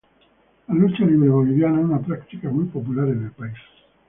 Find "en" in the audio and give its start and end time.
3.09-3.25